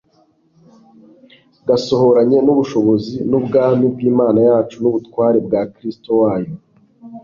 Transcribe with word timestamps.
gasohoranye 1.67 2.37
n'ubushobozi 2.45 3.15
n'ubwami 3.29 3.85
bw'Imana 3.93 4.39
yacu 4.49 4.75
n'ubutware 4.79 5.37
bwa 5.45 5.61
Kristo 5.73 6.09
wayo. 6.21 6.53